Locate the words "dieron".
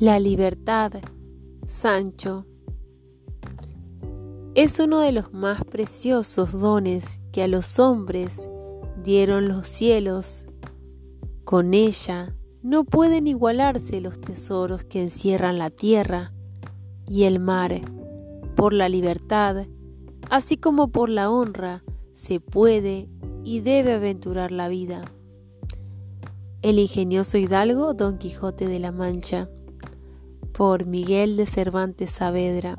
9.04-9.46